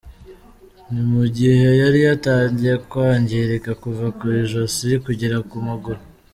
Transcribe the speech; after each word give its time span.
Ni 0.91 1.01
mu 1.11 1.23
gihe 1.35 1.65
yari 1.81 1.99
yatangiye 2.07 2.73
kwangirika 2.89 3.71
kuva 3.81 4.05
ku 4.17 4.23
ijosi 4.41 4.89
kugera 5.05 5.37
ku 5.49 5.55
magaru. 5.67 6.01